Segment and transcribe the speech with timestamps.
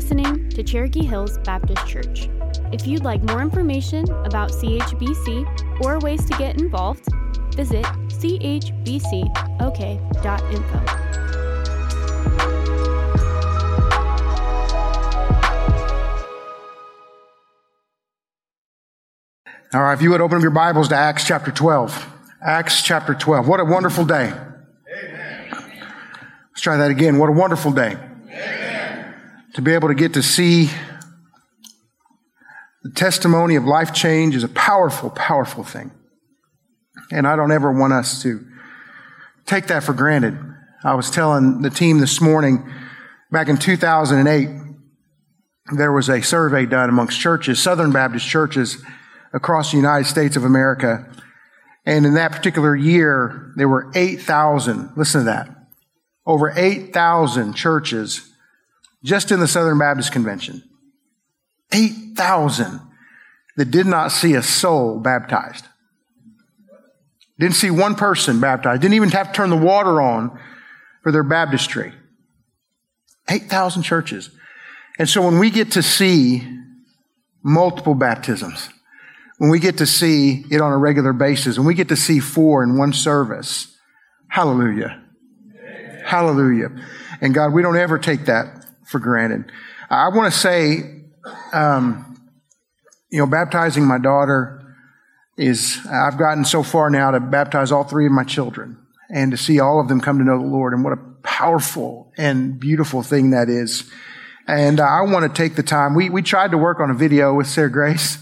[0.00, 2.30] listening to Cherokee Hills Baptist Church.
[2.72, 7.06] If you'd like more information about CHBC or ways to get involved,
[7.54, 8.80] visit chbcok.info.
[19.74, 22.06] All right, if you would open up your Bibles to Acts chapter 12.
[22.42, 23.46] Acts chapter 12.
[23.46, 24.32] What a wonderful day.
[24.32, 25.50] Amen.
[25.50, 27.18] Let's try that again.
[27.18, 27.98] What a wonderful day.
[29.54, 30.70] To be able to get to see
[32.84, 35.90] the testimony of life change is a powerful, powerful thing.
[37.10, 38.46] And I don't ever want us to
[39.46, 40.38] take that for granted.
[40.84, 42.72] I was telling the team this morning,
[43.32, 44.48] back in 2008,
[45.76, 48.82] there was a survey done amongst churches, Southern Baptist churches,
[49.32, 51.12] across the United States of America.
[51.84, 55.50] And in that particular year, there were 8,000, listen to that,
[56.24, 58.29] over 8,000 churches
[59.02, 60.62] just in the Southern Baptist Convention.
[61.72, 62.80] 8,000
[63.56, 65.66] that did not see a soul baptized.
[67.38, 68.82] Didn't see one person baptized.
[68.82, 70.38] Didn't even have to turn the water on
[71.02, 71.92] for their baptistry.
[73.28, 74.30] 8,000 churches.
[74.98, 76.46] And so when we get to see
[77.42, 78.68] multiple baptisms,
[79.38, 82.20] when we get to see it on a regular basis, when we get to see
[82.20, 83.74] four in one service,
[84.28, 85.02] hallelujah.
[86.04, 86.70] Hallelujah.
[87.22, 88.59] And God, we don't ever take that
[88.90, 89.52] for granted.
[89.88, 91.02] I want to say,
[91.52, 92.20] um,
[93.08, 94.56] you know, baptizing my daughter
[95.36, 98.76] is, I've gotten so far now to baptize all three of my children
[99.08, 102.12] and to see all of them come to know the Lord and what a powerful
[102.16, 103.88] and beautiful thing that is.
[104.48, 105.94] And I want to take the time.
[105.94, 108.18] We, we tried to work on a video with Sarah Grace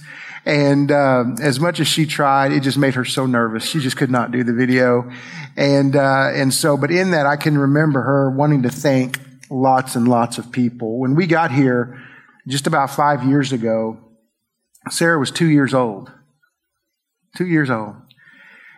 [0.48, 3.64] and uh, as much as she tried, it just made her so nervous.
[3.64, 5.10] She just could not do the video.
[5.56, 9.96] And uh, and so, but in that, I can remember her wanting to thank lots
[9.96, 10.98] and lots of people.
[10.98, 12.00] When we got here,
[12.46, 13.98] just about five years ago,
[14.90, 16.10] Sarah was two years old.
[17.36, 17.96] Two years old.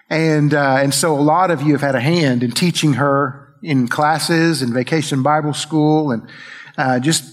[0.08, 3.54] And, uh, and so a lot of you have had a hand in teaching her
[3.62, 6.28] in classes and vacation Bible school and
[6.76, 7.24] uh, just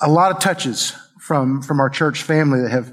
[0.00, 2.92] a lot of touches from, from our church family that have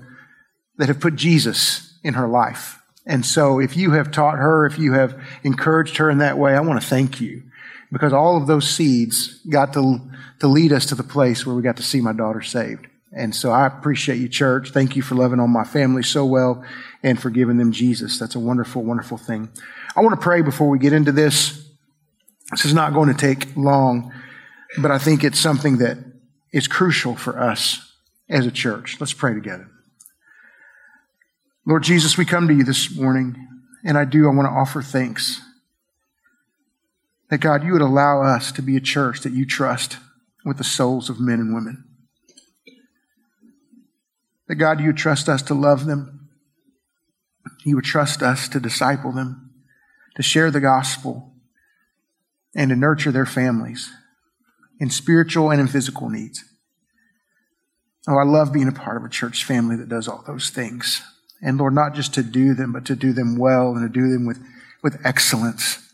[0.80, 2.82] that have put Jesus in her life.
[3.06, 6.56] And so if you have taught her, if you have encouraged her in that way,
[6.56, 7.44] I want to thank you
[7.92, 10.00] because all of those seeds got to,
[10.40, 12.88] to lead us to the place where we got to see my daughter saved.
[13.12, 14.70] And so I appreciate you, church.
[14.70, 16.64] Thank you for loving on my family so well
[17.02, 18.20] and for giving them Jesus.
[18.20, 19.50] That's a wonderful, wonderful thing.
[19.96, 21.68] I want to pray before we get into this.
[22.52, 24.14] This is not going to take long,
[24.80, 25.98] but I think it's something that
[26.54, 27.94] is crucial for us
[28.30, 28.98] as a church.
[29.00, 29.68] Let's pray together.
[31.66, 33.36] Lord Jesus, we come to you this morning,
[33.84, 35.42] and I do, I want to offer thanks.
[37.30, 39.98] That God, you would allow us to be a church that you trust
[40.46, 41.84] with the souls of men and women.
[44.48, 46.30] That God, you would trust us to love them.
[47.66, 49.52] You would trust us to disciple them,
[50.16, 51.34] to share the gospel,
[52.56, 53.92] and to nurture their families
[54.80, 56.44] in spiritual and in physical needs.
[58.08, 61.02] Oh, I love being a part of a church family that does all those things.
[61.42, 64.10] And Lord, not just to do them, but to do them well and to do
[64.10, 64.40] them with,
[64.82, 65.89] with excellence.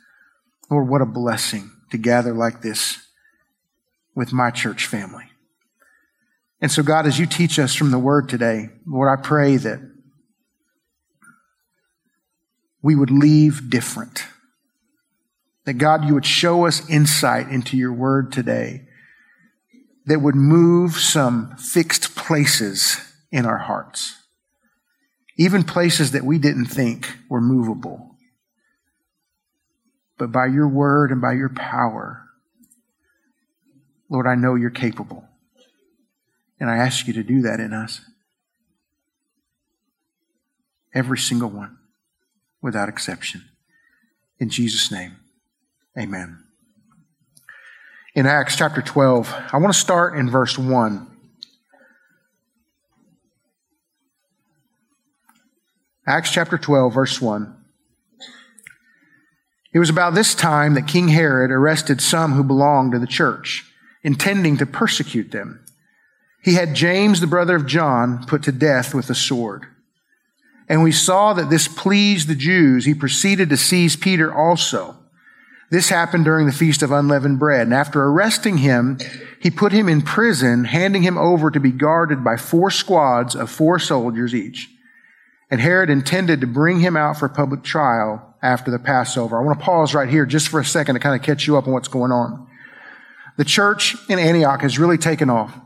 [0.69, 2.97] Lord, what a blessing to gather like this
[4.15, 5.25] with my church family.
[6.61, 9.79] And so, God, as you teach us from the word today, Lord, I pray that
[12.81, 14.25] we would leave different.
[15.65, 18.87] That God, you would show us insight into your word today
[20.05, 22.97] that would move some fixed places
[23.31, 24.15] in our hearts
[25.37, 28.14] even places that we didn't think were movable.
[30.17, 32.25] But by your word and by your power,
[34.09, 35.25] Lord, I know you're capable.
[36.59, 38.01] And I ask you to do that in us.
[40.93, 41.77] Every single one,
[42.61, 43.43] without exception.
[44.39, 45.17] In Jesus' name,
[45.97, 46.43] amen.
[48.13, 51.07] In Acts chapter 12, I want to start in verse 1.
[56.07, 57.54] Acts chapter 12, verse 1.
[59.75, 63.69] It was about this time that King Herod arrested some who belonged to the church,
[64.03, 65.65] intending to persecute them.
[66.41, 69.65] He had James, the brother of John, put to death with a sword.
[70.69, 72.85] And we saw that this pleased the Jews.
[72.85, 74.95] He proceeded to seize Peter also.
[75.69, 77.63] This happened during the Feast of Unleavened Bread.
[77.63, 78.97] And after arresting him,
[79.41, 83.51] he put him in prison, handing him over to be guarded by four squads of
[83.51, 84.69] four soldiers each.
[85.51, 89.39] And Herod intended to bring him out for public trial after the Passover.
[89.39, 91.57] I want to pause right here just for a second to kind of catch you
[91.57, 92.47] up on what's going on.
[93.37, 95.59] The church in Antioch has really taken off.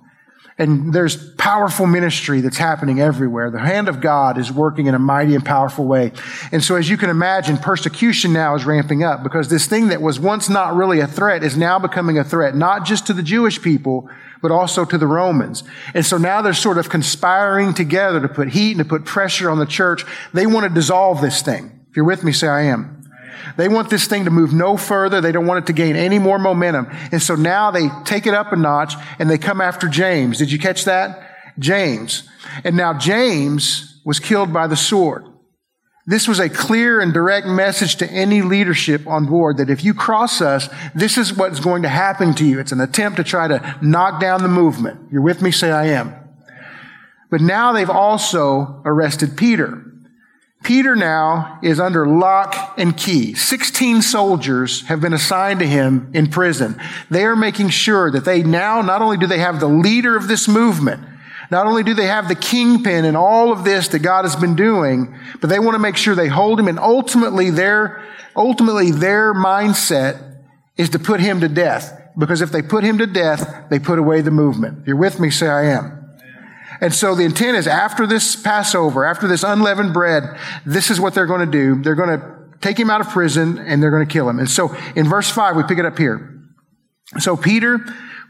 [0.57, 3.49] And there's powerful ministry that's happening everywhere.
[3.49, 6.11] The hand of God is working in a mighty and powerful way.
[6.51, 10.01] And so as you can imagine, persecution now is ramping up because this thing that
[10.01, 13.23] was once not really a threat is now becoming a threat, not just to the
[13.23, 14.09] Jewish people,
[14.41, 15.63] but also to the Romans.
[15.93, 19.49] And so now they're sort of conspiring together to put heat and to put pressure
[19.49, 20.03] on the church.
[20.33, 21.78] They want to dissolve this thing.
[21.89, 22.95] If you're with me, say I am.
[23.57, 25.21] They want this thing to move no further.
[25.21, 26.87] They don't want it to gain any more momentum.
[27.11, 30.37] And so now they take it up a notch and they come after James.
[30.37, 31.53] Did you catch that?
[31.57, 32.27] James.
[32.63, 35.25] And now James was killed by the sword.
[36.05, 39.93] This was a clear and direct message to any leadership on board that if you
[39.93, 42.59] cross us, this is what's going to happen to you.
[42.59, 45.11] It's an attempt to try to knock down the movement.
[45.11, 45.51] You're with me?
[45.51, 46.15] Say I am.
[47.29, 49.85] But now they've also arrested Peter.
[50.63, 53.33] Peter now is under lock and key.
[53.33, 56.79] 16 soldiers have been assigned to him in prison.
[57.09, 60.27] They are making sure that they now, not only do they have the leader of
[60.27, 61.01] this movement,
[61.49, 64.55] not only do they have the kingpin and all of this that God has been
[64.55, 68.03] doing, but they want to make sure they hold him and ultimately their,
[68.35, 70.37] ultimately their mindset
[70.77, 71.95] is to put him to death.
[72.17, 74.79] Because if they put him to death, they put away the movement.
[74.81, 75.98] If you're with me, say I am.
[76.81, 81.13] And so the intent is after this Passover, after this unleavened bread, this is what
[81.13, 81.81] they're going to do.
[81.81, 84.39] They're going to take him out of prison and they're going to kill him.
[84.39, 86.41] And so in verse five, we pick it up here.
[87.17, 87.79] So Peter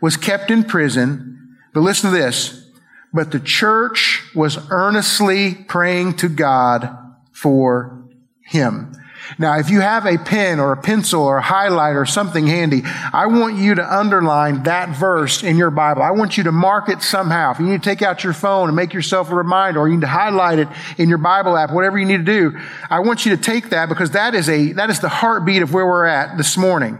[0.02, 2.66] was kept in prison, but listen to this.
[3.12, 6.96] But the church was earnestly praying to God
[7.32, 8.08] for
[8.44, 8.94] him.
[9.38, 12.82] Now, if you have a pen or a pencil or a highlighter or something handy,
[12.86, 16.02] I want you to underline that verse in your Bible.
[16.02, 17.52] I want you to mark it somehow.
[17.52, 19.96] If you need to take out your phone and make yourself a reminder or you
[19.96, 20.68] need to highlight it
[20.98, 22.60] in your Bible app, whatever you need to do,
[22.90, 25.74] I want you to take that because that is a, that is the heartbeat of
[25.74, 27.00] where we're at this morning.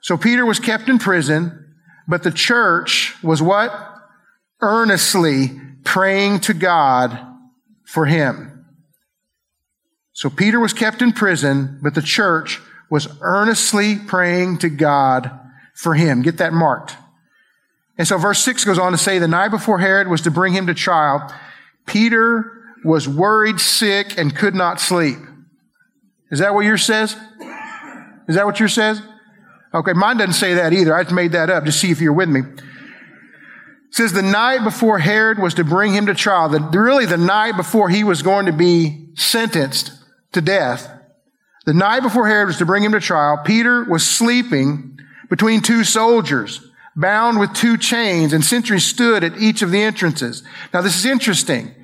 [0.00, 1.74] So Peter was kept in prison,
[2.06, 3.72] but the church was what?
[4.60, 7.18] Earnestly praying to God
[7.84, 8.53] for him.
[10.14, 15.30] So Peter was kept in prison, but the church was earnestly praying to God
[15.74, 16.22] for him.
[16.22, 16.96] Get that marked.
[17.98, 20.52] And so verse 6 goes on to say, the night before Herod was to bring
[20.52, 21.32] him to trial,
[21.86, 25.18] Peter was worried, sick, and could not sleep.
[26.30, 27.16] Is that what yours says?
[28.28, 29.02] Is that what yours says?
[29.74, 30.94] Okay, mine doesn't say that either.
[30.94, 31.64] I just made that up.
[31.64, 32.40] to see if you're with me.
[32.40, 32.60] It
[33.90, 37.56] says the night before Herod was to bring him to trial, the, really the night
[37.56, 39.92] before he was going to be sentenced,
[40.34, 40.90] to death,
[41.66, 44.98] the night before Herod was to bring him to trial, Peter was sleeping
[45.30, 46.60] between two soldiers,
[46.94, 50.42] bound with two chains, and sentries stood at each of the entrances.
[50.72, 51.74] Now, this is interesting.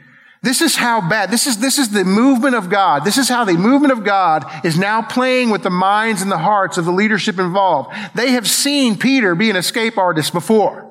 [0.42, 3.04] This is how bad, this is, this is the movement of God.
[3.04, 6.38] This is how the movement of God is now playing with the minds and the
[6.38, 7.94] hearts of the leadership involved.
[8.14, 10.90] They have seen Peter be an escape artist before.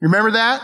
[0.00, 0.62] Remember that?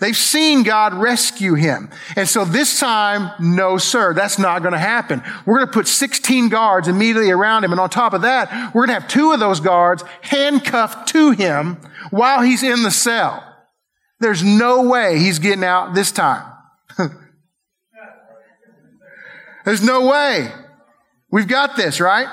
[0.00, 1.90] They've seen God rescue him.
[2.14, 5.22] And so this time, no sir, that's not going to happen.
[5.44, 7.72] We're going to put 16 guards immediately around him.
[7.72, 11.32] And on top of that, we're going to have two of those guards handcuffed to
[11.32, 11.78] him
[12.10, 13.44] while he's in the cell.
[14.20, 16.44] There's no way he's getting out this time.
[19.64, 20.52] There's no way.
[21.30, 22.28] We've got this, right?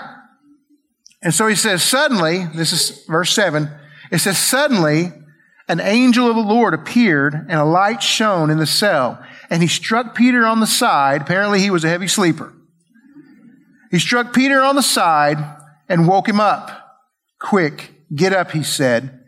[1.21, 3.69] And so he says, suddenly, this is verse seven,
[4.11, 5.11] it says, suddenly,
[5.67, 9.23] an angel of the Lord appeared and a light shone in the cell.
[9.49, 11.21] And he struck Peter on the side.
[11.21, 12.53] Apparently he was a heavy sleeper.
[13.91, 15.37] He struck Peter on the side
[15.87, 16.99] and woke him up.
[17.39, 19.21] Quick, get up, he said.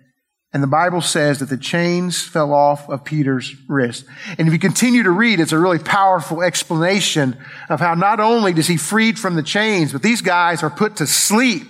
[0.54, 4.06] And the Bible says that the chains fell off of Peter's wrist.
[4.38, 7.38] And if you continue to read, it's a really powerful explanation
[7.70, 10.96] of how not only does he freed from the chains, but these guys are put
[10.98, 11.64] to sleep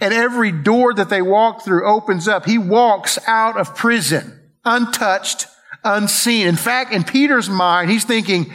[0.00, 2.44] and every door that they walk through opens up.
[2.44, 5.46] He walks out of prison, untouched,
[5.84, 6.46] unseen.
[6.46, 8.52] In fact, in Peter's mind, he's thinking,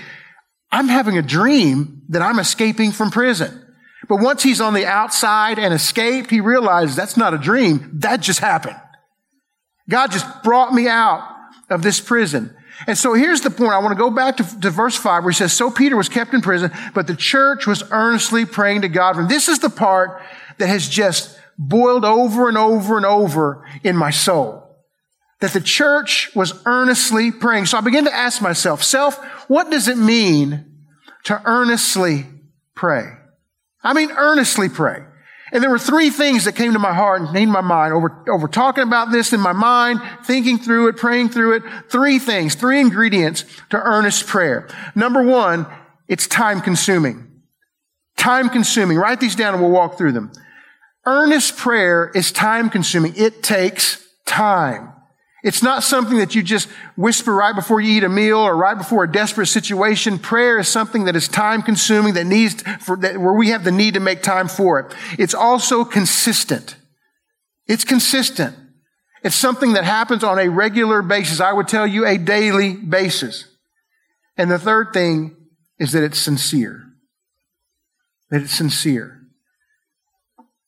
[0.71, 3.59] I'm having a dream that I'm escaping from prison.
[4.09, 7.91] But once he's on the outside and escaped, he realizes that's not a dream.
[7.99, 8.79] That just happened.
[9.89, 11.27] God just brought me out
[11.69, 12.55] of this prison.
[12.87, 13.71] And so here's the point.
[13.71, 16.09] I want to go back to, to, verse 5 where he says, So Peter was
[16.09, 19.17] kept in prison, but the church was earnestly praying to God.
[19.17, 20.21] And this is the part
[20.57, 24.61] that has just boiled over and over and over in my soul.
[25.39, 27.67] That the church was earnestly praying.
[27.67, 29.17] So I began to ask myself, self,
[29.49, 30.65] what does it mean
[31.25, 32.25] to earnestly
[32.75, 33.05] pray?
[33.83, 35.03] I mean, earnestly pray.
[35.53, 37.93] And there were three things that came to my heart and came to my mind
[37.93, 41.63] over, over talking about this in my mind, thinking through it, praying through it.
[41.89, 44.67] Three things, three ingredients to earnest prayer.
[44.95, 45.67] Number one,
[46.07, 47.43] it's time consuming.
[48.17, 48.97] Time consuming.
[48.97, 50.31] Write these down and we'll walk through them.
[51.05, 53.13] Earnest prayer is time consuming.
[53.15, 54.91] It takes time.
[55.43, 58.77] It's not something that you just whisper right before you eat a meal or right
[58.77, 60.17] before a desperate situation.
[60.17, 63.71] Prayer is something that is time consuming that needs for, that, where we have the
[63.71, 64.95] need to make time for it.
[65.19, 66.77] It's also consistent.
[67.67, 68.55] It's consistent.
[69.21, 71.41] It's something that happens on a regular basis.
[71.41, 73.45] I would tell you a daily basis.
[74.37, 75.35] And the third thing
[75.77, 76.83] is that it's sincere.
[78.29, 79.19] That it's sincere.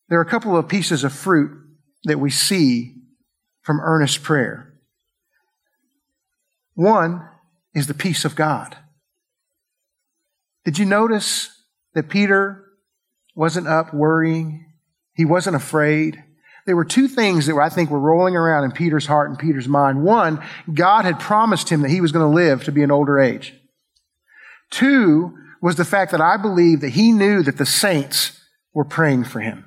[0.09, 1.51] There are a couple of pieces of fruit
[2.03, 2.94] that we see
[3.65, 4.71] from earnest prayer.
[6.75, 7.27] One
[7.73, 8.77] is the peace of God.
[10.63, 11.49] Did you notice
[11.95, 12.63] that Peter
[13.33, 14.71] wasn't up worrying?
[15.15, 16.23] He wasn't afraid.
[16.67, 19.67] There were two things that I think were rolling around in Peter's heart and Peter's
[19.67, 20.03] mind.
[20.03, 23.19] One, God had promised him that he was going to live to be an older
[23.19, 23.55] age.
[24.69, 28.39] Two was the fact that I believe that he knew that the saints
[28.75, 29.65] were praying for him.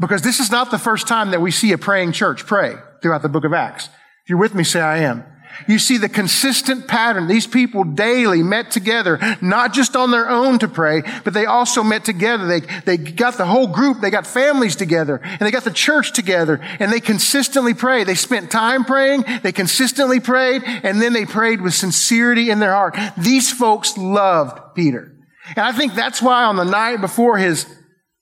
[0.00, 3.22] Because this is not the first time that we see a praying church pray throughout
[3.22, 3.86] the book of Acts.
[4.24, 5.24] If you're with me, say I am.
[5.68, 7.26] You see the consistent pattern.
[7.26, 11.82] These people daily met together, not just on their own to pray, but they also
[11.82, 12.46] met together.
[12.46, 16.12] They, they got the whole group, they got families together, and they got the church
[16.12, 18.06] together, and they consistently prayed.
[18.06, 22.72] They spent time praying, they consistently prayed, and then they prayed with sincerity in their
[22.72, 22.96] heart.
[23.18, 25.12] These folks loved Peter.
[25.56, 27.66] And I think that's why on the night before his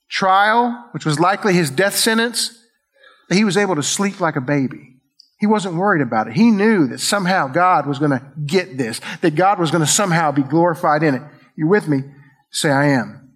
[0.09, 2.57] trial, which was likely his death sentence,
[3.37, 4.97] he was able to sleep like a baby.
[5.39, 6.35] He wasn't worried about it.
[6.35, 9.91] He knew that somehow God was going to get this, that God was going to
[9.91, 11.23] somehow be glorified in it.
[11.57, 12.03] You with me?
[12.51, 13.33] Say, I am.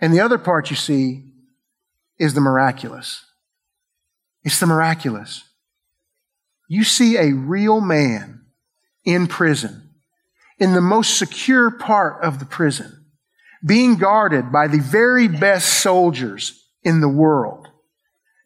[0.00, 1.32] And the other part you see
[2.18, 3.24] is the miraculous.
[4.42, 5.44] It's the miraculous.
[6.68, 8.46] You see a real man
[9.04, 9.90] in prison,
[10.58, 13.04] in the most secure part of the prison
[13.64, 17.63] being guarded by the very best soldiers in the world,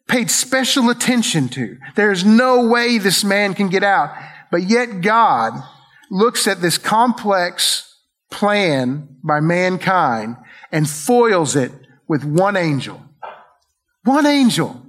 [0.09, 1.77] paid special attention to.
[1.95, 4.11] There's no way this man can get out.
[4.51, 5.53] But yet God
[6.09, 7.95] looks at this complex
[8.31, 10.35] plan by mankind
[10.71, 11.71] and foils it
[12.07, 13.01] with one angel.
[14.03, 14.81] One angel.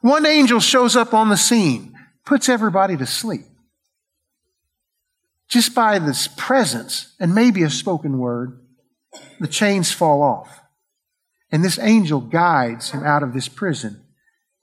[0.00, 3.44] One angel shows up on the scene, puts everybody to sleep.
[5.48, 8.58] Just by this presence and maybe a spoken word,
[9.38, 10.60] the chains fall off.
[11.52, 14.03] And this angel guides him out of this prison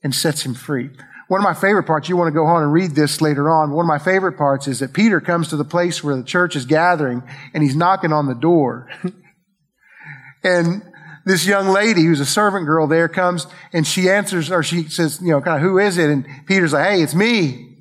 [0.03, 0.89] and sets him free.
[1.27, 3.71] One of my favorite parts, you want to go on and read this later on.
[3.71, 6.57] One of my favorite parts is that Peter comes to the place where the church
[6.57, 8.89] is gathering and he's knocking on the door.
[10.43, 10.83] and
[11.25, 15.21] this young lady who's a servant girl there comes and she answers or she says,
[15.21, 16.09] you know, kind of, who is it?
[16.09, 17.77] And Peter's like, hey, it's me.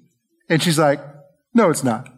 [0.49, 1.01] And she's like,
[1.53, 2.09] no, it's not.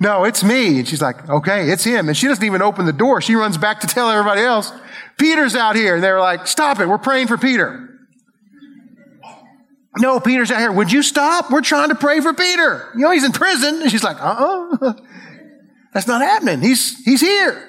[0.00, 0.80] No, it's me.
[0.80, 2.08] And she's like, okay, it's him.
[2.08, 3.20] And she doesn't even open the door.
[3.20, 4.72] She runs back to tell everybody else,
[5.16, 5.94] Peter's out here.
[5.94, 6.88] And they're like, stop it.
[6.88, 7.88] We're praying for Peter.
[9.98, 10.72] No, Peter's out here.
[10.72, 11.50] Would you stop?
[11.50, 12.90] We're trying to pray for Peter.
[12.94, 13.82] You know, he's in prison.
[13.82, 14.94] And she's like, uh-uh.
[15.92, 16.62] That's not happening.
[16.62, 17.68] He's, he's here.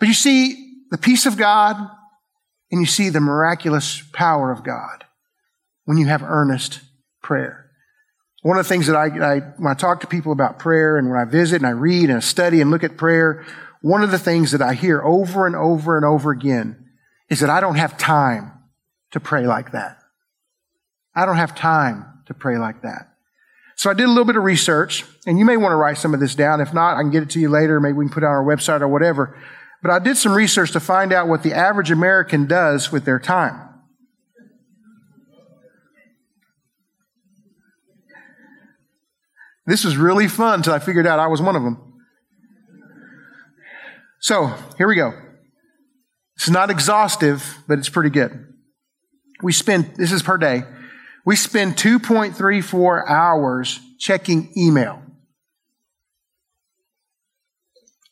[0.00, 1.76] But you see the peace of God
[2.70, 5.04] and you see the miraculous power of God
[5.84, 6.80] when you have earnest
[7.22, 7.70] prayer.
[8.42, 11.10] One of the things that I, I, when I talk to people about prayer and
[11.10, 13.44] when I visit and I read and I study and look at prayer,
[13.82, 16.88] one of the things that I hear over and over and over again
[17.28, 18.52] is that I don't have time
[19.12, 19.98] to pray like that.
[21.18, 23.08] I don't have time to pray like that.
[23.74, 26.14] So I did a little bit of research, and you may want to write some
[26.14, 26.60] of this down.
[26.60, 27.80] If not, I can get it to you later.
[27.80, 29.36] Maybe we can put it on our website or whatever.
[29.82, 33.18] But I did some research to find out what the average American does with their
[33.18, 33.68] time.
[39.66, 42.00] This was really fun until I figured out I was one of them.
[44.20, 45.14] So, here we go.
[46.36, 48.54] It's not exhaustive, but it's pretty good.
[49.42, 50.62] We spend, this is per day,
[51.28, 55.02] we spend 2.34 hours checking email.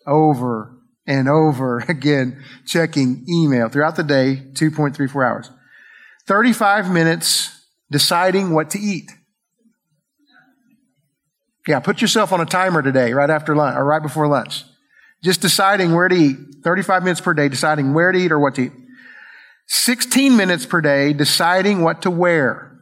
[0.06, 5.50] Over and over again, checking email throughout the day, 2.34 hours.
[6.26, 7.58] 35 minutes
[7.90, 9.10] deciding what to eat.
[11.66, 14.62] Yeah, put yourself on a timer today, right after lunch or right before lunch.
[15.24, 16.36] Just deciding where to eat.
[16.62, 18.72] 35 minutes per day, deciding where to eat or what to eat.
[19.68, 22.75] 16 minutes per day, deciding what to wear.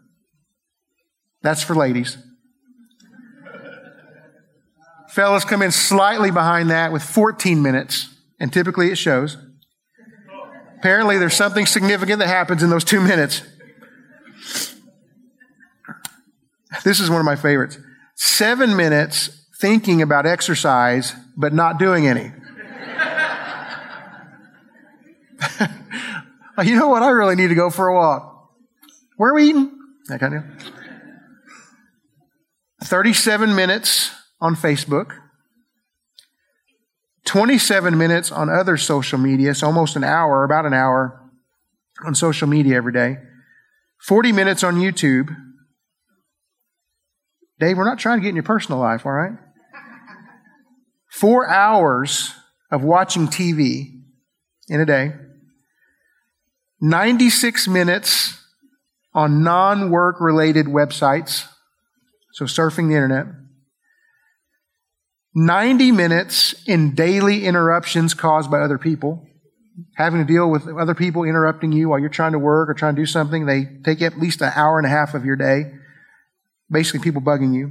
[1.44, 2.16] That's for ladies.
[5.10, 8.08] Fellas come in slightly behind that with 14 minutes,
[8.40, 9.36] and typically it shows.
[10.78, 13.42] Apparently, there's something significant that happens in those two minutes.
[16.82, 17.78] This is one of my favorites
[18.16, 22.32] seven minutes thinking about exercise, but not doing any.
[26.64, 27.02] you know what?
[27.02, 28.50] I really need to go for a walk.
[29.16, 29.78] Where are we eating?
[30.08, 30.44] That kind of.
[32.84, 34.10] 37 minutes
[34.42, 35.18] on Facebook,
[37.24, 41.18] 27 minutes on other social media, so almost an hour, about an hour
[42.04, 43.16] on social media every day,
[44.02, 45.34] 40 minutes on YouTube.
[47.58, 49.38] Dave, we're not trying to get in your personal life, all right?
[51.10, 52.34] Four hours
[52.70, 54.02] of watching TV
[54.68, 55.14] in a day,
[56.82, 58.38] 96 minutes
[59.14, 61.48] on non work related websites,
[62.34, 63.26] so surfing the internet,
[65.36, 69.24] 90 minutes in daily interruptions caused by other people,
[69.94, 72.96] having to deal with other people interrupting you while you're trying to work or trying
[72.96, 73.46] to do something.
[73.46, 75.74] They take at least an hour and a half of your day.
[76.68, 77.70] Basically, people bugging you.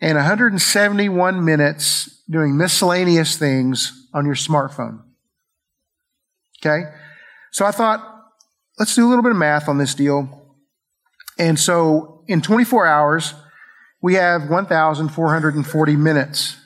[0.00, 5.02] And 171 minutes doing miscellaneous things on your smartphone.
[6.64, 6.84] Okay?
[7.50, 8.06] So I thought,
[8.78, 10.46] let's do a little bit of math on this deal.
[11.40, 13.34] And so in 24 hours,
[14.00, 16.56] we have 1,440 minutes.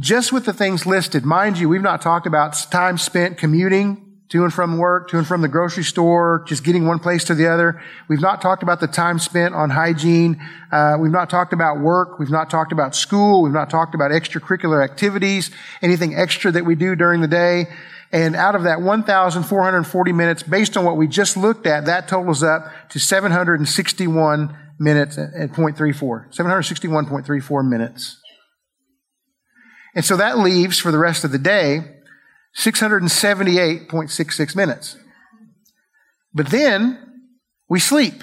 [0.00, 4.44] Just with the things listed, mind you, we've not talked about time spent commuting to
[4.44, 7.48] and from work, to and from the grocery store, just getting one place to the
[7.48, 7.82] other.
[8.08, 10.40] We've not talked about the time spent on hygiene.
[10.72, 12.18] Uh, we've not talked about work.
[12.18, 13.42] We've not talked about school.
[13.42, 15.50] We've not talked about extracurricular activities,
[15.82, 17.66] anything extra that we do during the day.
[18.12, 22.42] And out of that 1,440 minutes, based on what we just looked at, that totals
[22.42, 26.34] up to 761 minutes at 0.34.
[26.34, 28.20] 761.34 minutes.
[29.94, 31.96] And so that leaves for the rest of the day
[32.58, 34.96] 678.66 minutes.
[36.32, 36.98] But then
[37.68, 38.22] we sleep.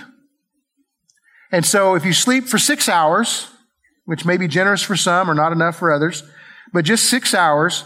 [1.51, 3.49] And so if you sleep for six hours,
[4.05, 6.23] which may be generous for some or not enough for others,
[6.73, 7.83] but just six hours,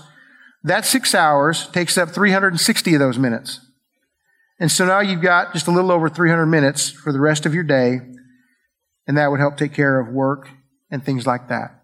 [0.64, 3.60] that six hours takes up 360 of those minutes.
[4.60, 7.54] And so now you've got just a little over 300 minutes for the rest of
[7.54, 8.00] your day
[9.08, 10.50] and that would help take care of work
[10.90, 11.82] and things like that.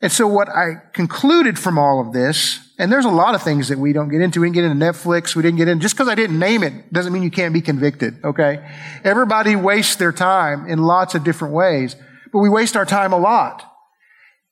[0.00, 3.68] And so what I concluded from all of this, and there's a lot of things
[3.68, 4.40] that we don't get into.
[4.40, 5.34] We didn't get into Netflix.
[5.34, 5.80] We didn't get in.
[5.80, 8.68] Just because I didn't name it doesn't mean you can't be convicted, okay?
[9.02, 11.96] Everybody wastes their time in lots of different ways,
[12.32, 13.64] but we waste our time a lot.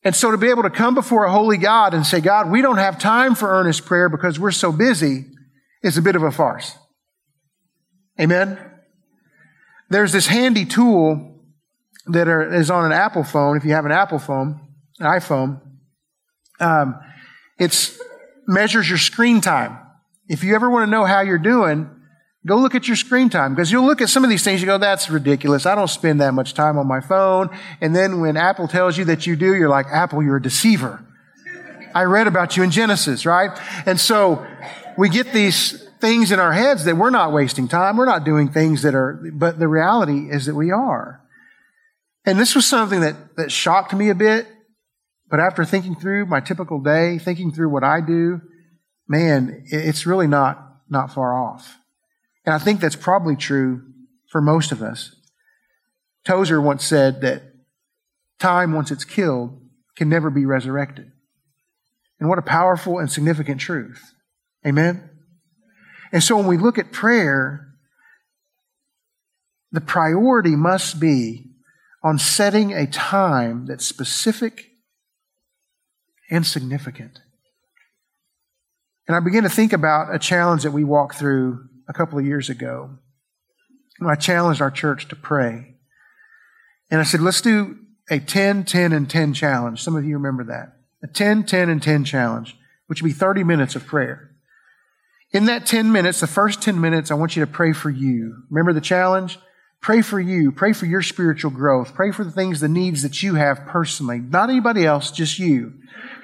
[0.05, 2.63] And so to be able to come before a holy God and say, God, we
[2.63, 5.27] don't have time for earnest prayer because we're so busy
[5.83, 6.77] is a bit of a farce.
[8.19, 8.59] Amen?
[9.91, 11.32] There's this handy tool
[12.07, 14.61] that are, is on an Apple phone, if you have an Apple phone,
[14.99, 15.61] an iPhone,
[16.61, 17.01] um,
[17.59, 17.99] it
[18.47, 19.79] measures your screen time.
[20.29, 21.91] If you ever want to know how you're doing,
[22.47, 24.61] go look at your screen time because you'll look at some of these things.
[24.61, 25.67] You go, that's ridiculous.
[25.67, 27.51] I don't spend that much time on my phone.
[27.81, 31.05] And then when Apple tells you that you do, you're like, Apple, you're a deceiver.
[31.95, 33.51] I read about you in Genesis, right?
[33.87, 34.47] And so
[34.97, 37.97] we get these things in our heads that we're not wasting time.
[37.97, 41.22] We're not doing things that are, but the reality is that we are.
[42.25, 44.47] And this was something that, that shocked me a bit.
[45.29, 48.41] But after thinking through my typical day, thinking through what I do,
[49.09, 50.59] man, it's really not,
[50.89, 51.77] not far off.
[52.45, 53.83] And I think that's probably true
[54.29, 55.15] for most of us.
[56.25, 57.43] Tozer once said that
[58.39, 59.59] time, once it's killed,
[59.97, 61.11] can never be resurrected.
[62.21, 64.15] And what a powerful and significant truth.
[64.67, 65.11] Amen?
[66.13, 67.69] And so when we look at prayer,
[69.73, 71.52] the priority must be
[72.03, 74.71] on setting a time that's specific
[76.31, 77.21] and significant.
[79.07, 82.25] And I began to think about a challenge that we walked through a couple of
[82.25, 82.91] years ago.
[83.99, 85.75] When I challenged our church to pray.
[86.91, 87.79] And I said, let's do
[88.11, 89.83] a 10, 10, and 10 challenge.
[89.83, 90.77] Some of you remember that.
[91.03, 94.31] A 10, 10, and 10 challenge, which would be 30 minutes of prayer.
[95.33, 98.43] In that 10 minutes, the first 10 minutes, I want you to pray for you.
[98.51, 99.39] Remember the challenge?
[99.83, 100.53] Pray for you.
[100.53, 101.93] Pray for your spiritual growth.
[101.95, 104.21] Pray for the things, the needs that you have personally.
[104.21, 105.75] Not anybody else, just you.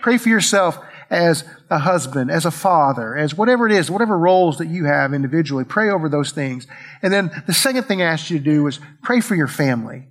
[0.00, 0.78] Pray for yourself
[1.10, 5.12] as a husband, as a father, as whatever it is, whatever roles that you have
[5.12, 5.64] individually.
[5.64, 6.68] Pray over those things.
[7.02, 10.06] And then the second thing I asked you to do was pray for your family.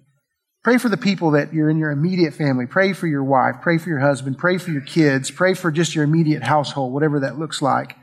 [0.63, 2.65] Pray for the people that you're in your immediate family.
[2.65, 3.55] Pray for your wife.
[3.61, 4.37] Pray for your husband.
[4.37, 5.31] Pray for your kids.
[5.31, 7.95] Pray for just your immediate household, whatever that looks like.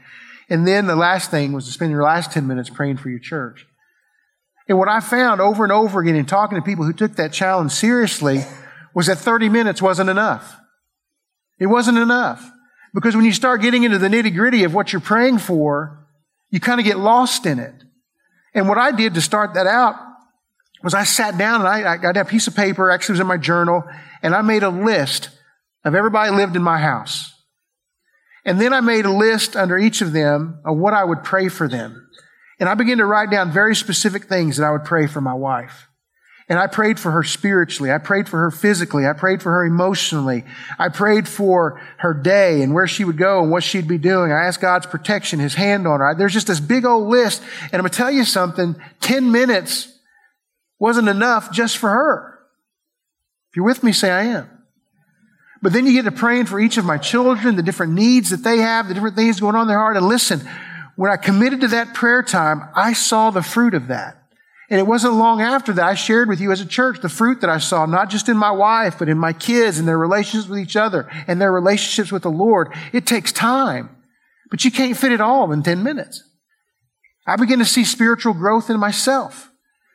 [0.48, 3.18] And then the last thing was to spend your last 10 minutes praying for your
[3.18, 3.66] church.
[4.68, 7.32] And what I found over and over again in talking to people who took that
[7.32, 8.40] challenge seriously
[8.94, 10.56] was that 30 minutes wasn't enough.
[11.58, 12.50] It wasn't enough.
[12.94, 16.06] Because when you start getting into the nitty gritty of what you're praying for,
[16.50, 17.74] you kind of get lost in it.
[18.54, 19.96] And what I did to start that out
[20.82, 23.26] was I sat down and I, I got a piece of paper, actually was in
[23.26, 23.82] my journal,
[24.22, 25.30] and I made a list
[25.84, 27.32] of everybody lived in my house.
[28.44, 31.48] And then I made a list under each of them of what I would pray
[31.48, 32.08] for them.
[32.60, 35.34] And I began to write down very specific things that I would pray for my
[35.34, 35.88] wife.
[36.46, 37.90] And I prayed for her spiritually.
[37.90, 39.06] I prayed for her physically.
[39.06, 40.44] I prayed for her emotionally.
[40.78, 44.30] I prayed for her day and where she would go and what she'd be doing.
[44.30, 46.14] I asked God's protection, His hand on her.
[46.14, 47.42] There's just this big old list.
[47.62, 48.76] And I'm going to tell you something.
[49.00, 49.90] 10 minutes
[50.78, 52.38] wasn't enough just for her.
[53.50, 54.50] If you're with me, say I am.
[55.62, 58.42] But then you get to praying for each of my children, the different needs that
[58.42, 59.96] they have, the different things going on in their heart.
[59.96, 60.46] And listen,
[60.96, 64.20] when I committed to that prayer time, I saw the fruit of that.
[64.70, 67.42] And it wasn't long after that I shared with you as a church the fruit
[67.42, 70.48] that I saw, not just in my wife, but in my kids and their relationships
[70.48, 72.72] with each other and their relationships with the Lord.
[72.92, 73.90] It takes time,
[74.50, 76.22] but you can't fit it all in 10 minutes.
[77.26, 79.50] I began to see spiritual growth in myself,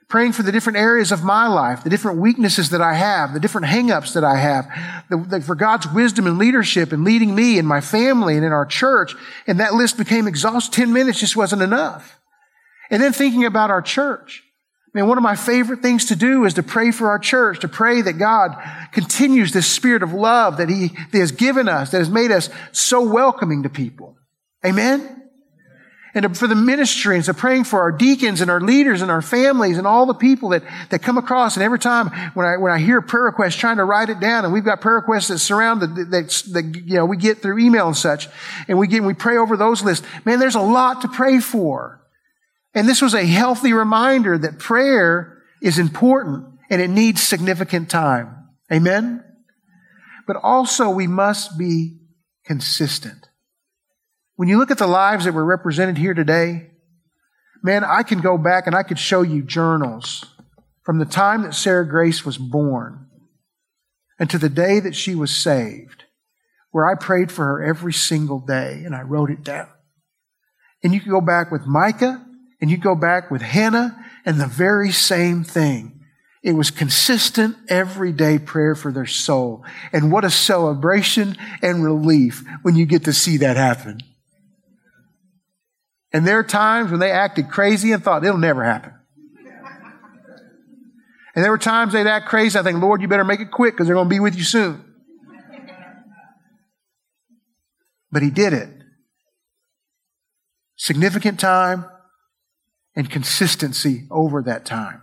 [0.10, 3.40] praying for the different areas of my life, the different weaknesses that I have, the
[3.40, 4.68] different hangups that I have,
[5.10, 8.52] the, the, for God's wisdom and leadership and leading me and my family and in
[8.52, 9.16] our church.
[9.46, 10.74] And that list became exhausted.
[10.74, 12.20] 10 minutes just wasn't enough.
[12.90, 14.44] And then thinking about our church.
[14.96, 17.68] Man, one of my favorite things to do is to pray for our church, to
[17.68, 18.56] pray that God
[18.92, 22.50] continues this spirit of love that He that has given us, that has made us
[22.72, 24.18] so welcoming to people.
[24.66, 25.29] Amen?
[26.16, 29.22] And for the ministry and so praying for our deacons and our leaders and our
[29.22, 31.56] families and all the people that, that come across.
[31.56, 34.20] And every time when I, when I hear a prayer request, trying to write it
[34.20, 37.44] down, and we've got prayer requests that surround the, that, that, you know, we get
[37.44, 38.28] through email and such,
[38.68, 40.06] and we get, we pray over those lists.
[40.26, 42.02] Man, there's a lot to pray for.
[42.74, 48.36] And this was a healthy reminder that prayer is important and it needs significant time.
[48.72, 49.24] Amen?
[50.28, 51.98] But also we must be
[52.46, 53.29] consistent.
[54.40, 56.70] When you look at the lives that were represented here today,
[57.62, 60.24] man, I can go back and I could show you journals
[60.86, 63.10] from the time that Sarah Grace was born
[64.18, 66.06] and to the day that she was saved,
[66.72, 69.68] where I prayed for her every single day and I wrote it down.
[70.86, 72.26] And you can go back with Micah
[72.62, 76.00] and you go back with Hannah and the very same thing.
[76.42, 79.66] It was consistent everyday prayer for their soul.
[79.92, 84.00] And what a celebration and relief when you get to see that happen.
[86.12, 88.94] And there are times when they acted crazy and thought it'll never happen.
[91.36, 92.58] And there were times they'd act crazy.
[92.58, 94.44] I think, Lord, you better make it quick because they're going to be with you
[94.44, 94.84] soon.
[98.12, 98.70] But he did it.
[100.76, 101.86] Significant time,
[102.96, 105.02] and consistency over that time.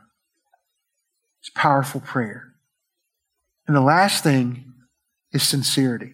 [1.41, 2.53] It's powerful prayer.
[3.67, 4.75] And the last thing
[5.33, 6.13] is sincerity.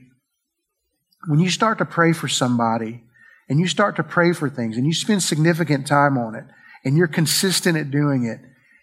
[1.27, 3.03] When you start to pray for somebody
[3.49, 6.45] and you start to pray for things and you spend significant time on it
[6.85, 8.41] and you're consistent at doing it,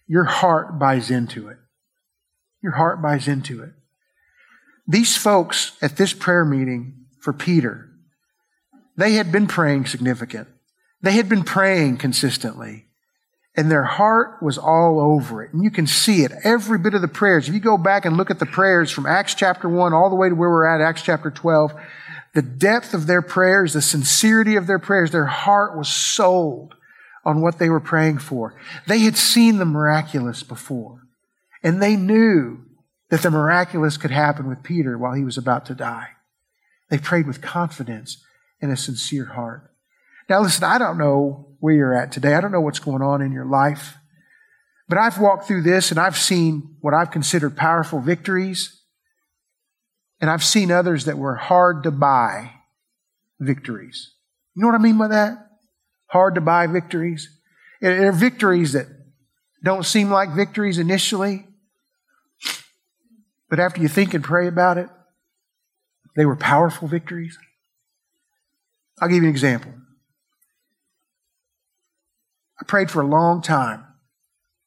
[0.07, 1.57] your heart buys into it.
[2.61, 3.71] Your heart buys into it.
[4.87, 7.89] These folks at this prayer meeting for Peter,
[8.97, 10.47] they had been praying significant.
[11.01, 12.89] They had been praying consistently
[13.59, 15.53] and their heart was all over it.
[15.53, 17.47] And you can see it, every bit of the prayers.
[17.47, 20.15] If you go back and look at the prayers from Acts chapter 1 all the
[20.15, 21.73] way to where we're at, Acts chapter 12,
[22.39, 26.73] the depth of their prayers, the sincerity of their prayers, their heart was sold
[27.25, 28.55] on what they were praying for.
[28.87, 31.01] They had seen the miraculous before,
[31.61, 32.59] and they knew
[33.09, 36.11] that the miraculous could happen with Peter while he was about to die.
[36.89, 38.23] They prayed with confidence
[38.61, 39.69] and a sincere heart.
[40.29, 42.35] Now, listen, I don't know where you're at today.
[42.35, 43.97] I don't know what's going on in your life.
[44.87, 48.78] But I've walked through this and I've seen what I've considered powerful victories.
[50.21, 52.51] And I've seen others that were hard to buy
[53.39, 54.11] victories.
[54.55, 55.37] You know what I mean by that?
[56.07, 57.29] Hard to buy victories.
[57.81, 58.87] They're victories that
[59.63, 61.45] don't seem like victories initially.
[63.49, 64.89] But after you think and pray about it,
[66.15, 67.37] they were powerful victories.
[69.01, 69.73] I'll give you an example.
[72.59, 73.85] I prayed for a long time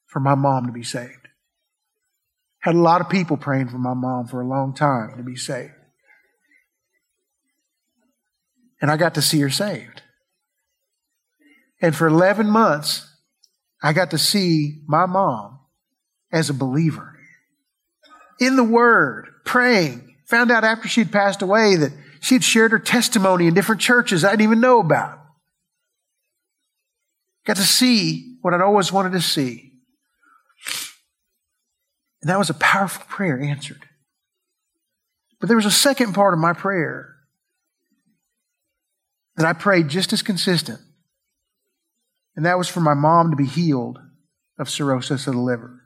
[0.07, 1.22] for my mom to be saved.
[2.63, 5.35] Had a lot of people praying for my mom for a long time to be
[5.35, 5.73] saved.
[8.81, 10.01] And I got to see her saved.
[11.81, 13.05] And for 11 months,
[13.81, 15.59] I got to see my mom
[16.31, 17.19] as a believer
[18.39, 20.15] in the Word, praying.
[20.27, 24.31] Found out after she'd passed away that she'd shared her testimony in different churches I
[24.31, 25.19] didn't even know about.
[27.45, 29.72] Got to see what I'd always wanted to see.
[32.23, 33.81] And that was a powerful prayer answered.
[35.41, 37.17] But there was a second part of my prayer
[39.35, 40.79] that I prayed just as consistent.
[42.37, 43.99] And that was for my mom to be healed
[44.57, 45.81] of cirrhosis of the liver.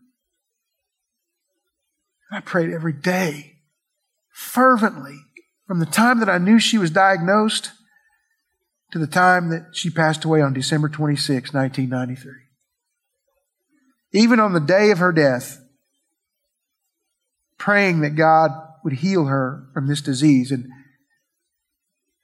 [2.32, 3.56] I prayed every day,
[4.32, 5.17] fervently,
[5.65, 7.71] from the time that I knew she was diagnosed
[8.91, 12.32] to the time that she passed away on December 26, 1993.
[14.13, 15.63] Even on the day of her death,
[17.58, 18.52] praying that God
[18.84, 20.52] would heal her from this disease.
[20.52, 20.70] And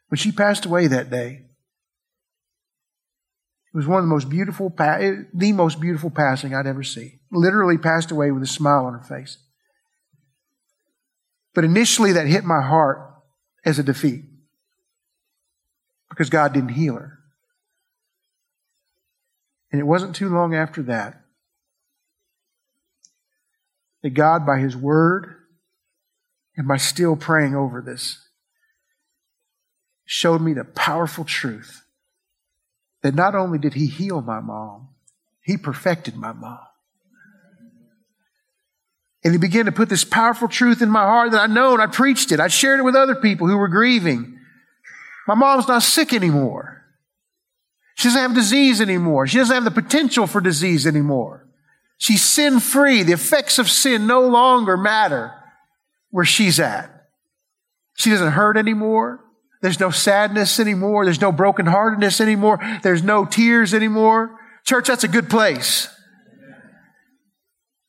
[0.08, 1.46] when she passed away that day,
[3.74, 7.20] it was one of the most beautiful, the most beautiful passing I'd ever seen.
[7.32, 9.38] Literally passed away with a smile on her face.
[11.56, 13.00] But initially that hit my heart
[13.66, 14.26] as a defeat
[16.10, 17.20] because God didn't heal her.
[19.72, 21.23] And it wasn't too long after that
[24.04, 25.36] that God, by His Word
[26.56, 28.20] and by still praying over this,
[30.06, 31.82] showed me the powerful truth
[33.02, 34.90] that not only did He heal my mom,
[35.42, 36.60] He perfected my mom.
[39.24, 41.82] And He began to put this powerful truth in my heart that I know and
[41.82, 42.40] I preached it.
[42.40, 44.38] I shared it with other people who were grieving.
[45.28, 46.82] My mom's not sick anymore.
[47.96, 49.28] She doesn't have disease anymore.
[49.28, 51.43] She doesn't have the potential for disease anymore.
[52.04, 53.04] She's sin free.
[53.04, 55.32] The effects of sin no longer matter
[56.10, 56.92] where she's at.
[57.96, 59.22] She doesn't hurt anymore.
[59.62, 61.06] There's no sadness anymore.
[61.06, 62.60] There's no brokenheartedness anymore.
[62.84, 64.38] There's no tears anymore.
[64.66, 65.88] Church, that's a good place.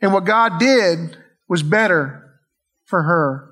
[0.00, 1.16] And what God did
[1.48, 2.38] was better
[2.84, 3.48] for her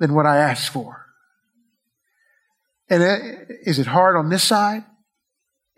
[0.00, 1.06] than what I asked for.
[2.90, 3.16] And uh,
[3.64, 4.82] is it hard on this side?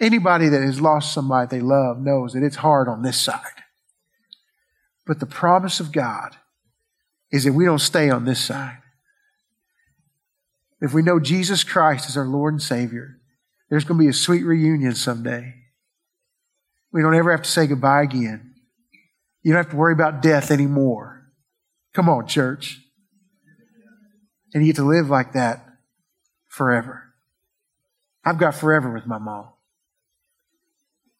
[0.00, 3.42] Anybody that has lost somebody they love knows that it's hard on this side.
[5.06, 6.36] But the promise of God
[7.30, 8.78] is that we don't stay on this side.
[10.80, 13.18] If we know Jesus Christ is our Lord and Savior,
[13.70, 15.54] there's going to be a sweet reunion someday.
[16.92, 18.54] We don't ever have to say goodbye again.
[19.42, 21.32] You don't have to worry about death anymore.
[21.94, 22.80] Come on, church.
[24.52, 25.64] And you get to live like that
[26.48, 27.14] forever.
[28.24, 29.48] I've got forever with my mom.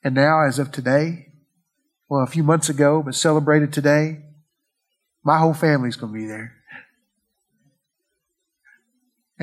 [0.03, 1.33] And now, as of today,
[2.08, 4.22] well, a few months ago, but celebrated today,
[5.24, 6.52] my whole family's going to be there.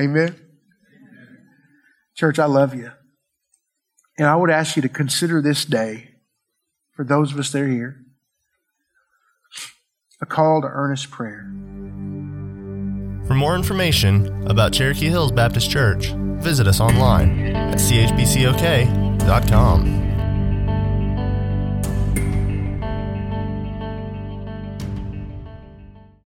[0.00, 0.34] Amen?
[2.14, 2.90] Church, I love you.
[4.16, 6.12] And I would ask you to consider this day,
[6.92, 8.00] for those of us that are here,
[10.20, 11.50] a call to earnest prayer.
[13.26, 19.24] For more information about Cherokee Hills Baptist Church, visit us online at chbcok.com.